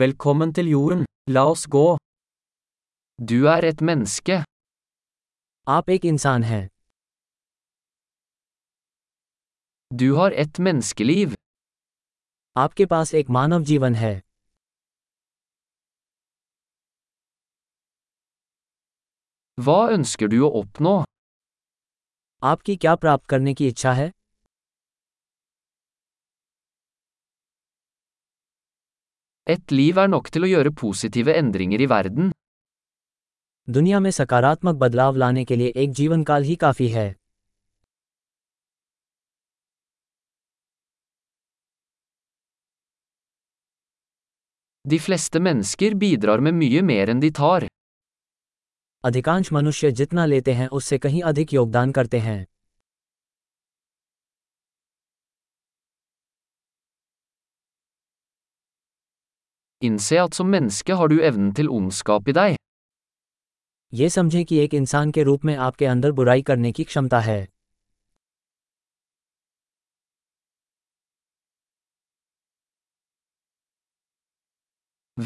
Velkommen 0.00 0.52
til 0.54 0.68
jorden, 0.70 1.04
la 1.28 1.40
oss 1.50 1.66
gå. 1.68 1.96
Du 3.30 3.34
er 3.54 3.64
et 3.70 3.82
menneske. 3.88 4.36
आप 5.68 5.90
एक 5.90 6.04
इंसान 6.04 6.42
हैं 6.42 6.68
Du 9.90 10.06
har 10.18 10.30
et 10.44 10.60
menneskeliv. 10.68 11.34
आपके 12.56 12.86
पास 12.86 13.14
एक 13.14 13.30
मानव 13.30 13.62
जीवन 13.72 13.94
है 13.94 14.14
Hva 19.58 19.78
ønsker 19.98 20.32
du 20.34 20.40
å 20.48 20.50
oppnå? 20.62 20.96
आपकी 22.42 22.76
क्या 22.76 22.94
प्राप्त 23.04 23.26
करने 23.28 23.54
की 23.54 23.68
इच्छा 23.68 23.92
है 23.92 24.10
Et 29.46 29.72
liv 29.72 29.96
er 29.98 30.06
nok 30.06 30.28
til 30.30 30.44
å 30.46 30.48
gjøre 30.48 30.70
positive 30.70 31.32
endringer 31.34 31.82
i 31.82 31.86
verden. 31.86 32.30
दुनिया 33.68 34.00
में 34.00 34.10
सकारात्मक 34.10 34.74
बदलाव 34.74 35.16
लाने 35.16 35.44
के 35.44 35.56
लिए 35.56 35.72
एक 35.76 35.92
जीवन 35.92 36.22
काल 36.24 36.42
ही 36.42 36.56
काफ़ी 36.56 36.88
है 36.88 37.14
De 44.84 44.98
fleste 44.98 45.40
mennesker 45.40 45.94
bidrar 45.94 46.40
med 46.40 46.54
mye 46.54 46.82
mer 46.82 47.08
enn 47.08 47.20
de 47.20 47.32
tar. 47.40 47.60
अधिकांश 49.04 49.52
मनुष्य 49.52 49.90
जितना 49.92 50.26
लेते 50.26 50.52
हैं 50.52 50.68
उससे 50.68 50.98
कहीं 50.98 51.22
अधिक 51.22 51.52
योगदान 51.54 51.92
करते 51.92 52.18
हैं 52.18 52.44
Innse 59.82 60.18
at 60.22 60.34
som 60.34 60.46
menneske 60.46 60.94
har 60.94 61.08
du 61.10 61.16
evnen 61.28 61.54
til 61.58 61.68
ondskap 61.68 62.28
i 62.30 62.32
deg. 62.36 62.56
ये 63.94 64.08
समझें 64.08 64.44
कि 64.44 64.58
एक 64.64 64.74
इंसान 64.74 65.10
के 65.10 65.22
रूप 65.22 65.44
में 65.44 65.54
आपके 65.56 65.86
अंदर 65.86 66.12
बुराई 66.18 66.42
करने 66.42 66.70
की 66.72 66.84
क्षमता 66.84 67.20
है 67.20 67.40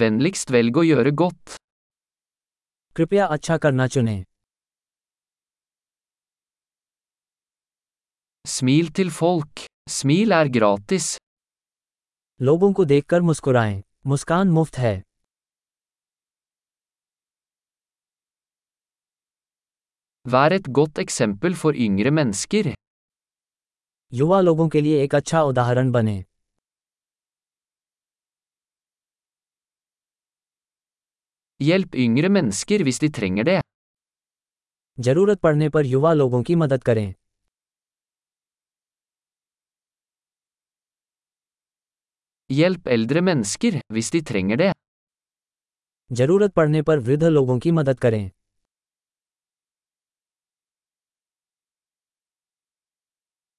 Vennligst 0.00 0.50
velg 0.56 0.80
å 0.80 0.84
gjøre 0.86 1.12
godt. 1.22 1.56
कृपया 2.96 3.26
अच्छा 3.36 3.56
करना 3.66 3.86
चुनें 3.96 4.22
Smil 8.54 8.88
til 8.96 9.10
folk. 9.20 9.66
Smil 9.98 10.32
er 10.40 10.48
gratis. 10.58 11.16
लोगों 12.40 12.72
को 12.72 12.84
देखकर 12.84 13.20
मुस्कुराएँ 13.20 13.85
मुस्कान 14.06 14.48
मुफ़्त 14.48 14.76
है 14.78 14.94
Vær 20.26 20.52
et 20.56 20.68
godt 20.78 20.98
eksempel 21.02 21.56
for 21.62 21.72
yngre 21.86 22.12
mennesker. 22.18 22.72
युवा 24.12 24.40
लोगों 24.40 24.68
के 24.68 24.80
लिए 24.80 25.02
एक 25.04 25.14
अच्छा 25.14 25.42
उदाहरण 25.42 25.90
बने 25.92 26.16
Hjelp 31.60 31.98
yngre 32.06 32.32
mennesker 32.38 32.82
hvis 32.82 33.02
de 33.04 33.12
trenger 33.18 33.44
det. 33.44 33.60
ज़रूरत 35.00 35.40
पड़ने 35.40 35.68
पर 35.68 35.86
युवा 35.86 36.12
लोगों 36.12 36.42
की 36.42 36.54
मदद 36.54 36.82
करें 36.84 37.14
Hjelp 42.50 42.86
eldre 42.86 43.20
mennesker 43.26 43.80
hvis 43.90 44.10
de 44.14 44.20
trenger 44.22 44.58
det. 44.58 44.72
ज़रूरत 46.12 46.52
पड़ने 46.54 46.82
पर 46.82 46.98
वृद्ध 46.98 47.24
लोगों 47.24 47.58
की 47.58 47.70
मदद 47.70 47.98
करें 48.00 48.30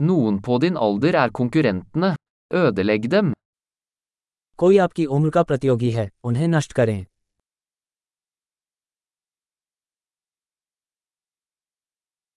Noen 0.00 0.40
på 0.46 0.58
din 0.62 0.76
alder 0.86 1.14
er 1.22 1.30
konkurrentene. 1.40 2.14
Ødelegg 2.50 3.08
dem. 3.10 3.32
कोई 4.58 4.78
आपकी 4.78 5.06
उम्र 5.16 5.30
का 5.30 5.42
प्रतियोगी 5.42 5.90
है 5.90 6.08
उन्हें 6.24 6.48
नष्ट 6.48 6.72
करें 6.72 7.04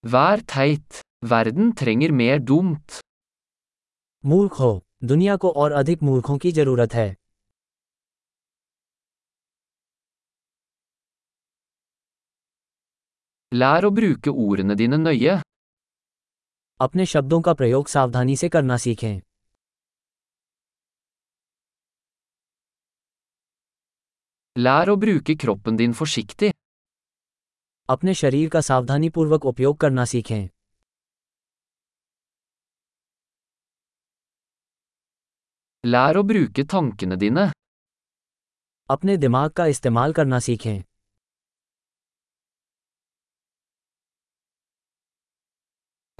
Vær 0.03 0.41
teit. 0.53 1.03
Verden 1.25 1.72
trenger 1.81 2.12
mer 2.22 2.39
dumt. 2.51 3.00
मूर्ख 4.25 4.59
हो 4.59 4.73
दुनिया 5.06 5.36
को 5.36 5.50
और 5.52 5.72
अधिक 5.72 6.03
मूर्खों 6.03 6.38
की 6.38 6.52
ज़रूरत 6.52 6.94
है 6.94 7.16
Lær 13.52 13.86
å 13.86 13.90
bruke 13.97 14.30
ordene 14.44 14.75
dine 14.78 14.97
nøye. 15.00 15.34
अपने 16.80 17.06
शब्दों 17.06 17.42
का 17.42 17.53
प्रयोग 17.53 17.88
सावधानी 17.88 18.36
से 18.36 18.50
करना 18.50 18.78
सीखें 18.78 19.19
Lær 24.56 24.90
å 24.90 24.97
bruke 25.03 25.36
kroppen 25.44 25.78
din 25.81 25.94
forsiktig. 26.02 26.52
अपने 27.90 28.13
शरीर 28.13 28.50
का 28.50 28.62
सावधानीपूर्वक 28.62 29.46
उपयोग 29.46 29.78
करना 29.78 30.06
सीखें 30.06 30.50
Lær 35.84 36.19
å 36.21 36.22
bruke 36.31 36.65
tankene 36.72 37.16
dine. 37.22 37.53
अपने 38.91 39.16
दिमाग 39.16 39.50
का 39.50 39.66
इस्तेमाल 39.66 40.12
करना 40.19 40.38
सीखें 40.47 40.82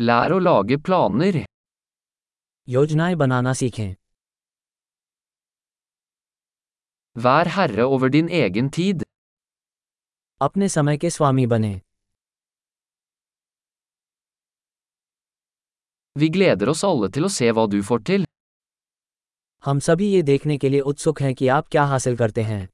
Lær 0.09 0.33
å 0.37 0.39
lage 0.39 0.79
planer. 0.89 1.45
योजनाएं 2.69 3.17
बनाना 3.19 3.53
सीखें 3.61 3.95
Vær 7.17 7.47
herre 7.57 7.85
over 7.97 8.09
din 8.17 8.29
egen 8.41 8.71
tid. 8.79 9.03
अपने 10.41 10.69
समय 10.69 10.97
के 10.99 11.11
स्वामी 11.11 11.47
बने 11.53 11.75
Vi 16.19 16.29
gleder 16.37 16.69
oss 16.69 16.85
alle 16.85 17.09
til 17.15 17.25
å 17.25 17.31
se 17.39 17.51
hva 17.53 17.67
du 17.71 17.83
får 17.83 18.01
til. 18.11 18.25
हम 19.66 19.80
सभी 19.80 20.08
ये 20.08 20.22
देखने 20.22 20.58
के 20.58 20.70
लिए 20.70 20.80
उत्सुक 20.80 21.22
हैं 21.22 21.34
कि 21.36 21.48
आप 21.48 21.68
क्या 21.68 21.84
हासिल 21.84 22.16
करते 22.16 22.42
हैं। 22.42 22.70